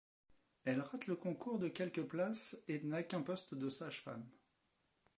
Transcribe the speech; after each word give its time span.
Elle 0.65 0.81
rate 0.81 1.05
le 1.05 1.15
concours 1.15 1.59
de 1.59 1.67
quelques 1.69 2.01
places 2.01 2.57
et 2.67 2.81
n’a 2.81 3.03
qu’un 3.03 3.21
poste 3.21 3.53
de 3.53 3.69
sage-femme. 3.69 4.27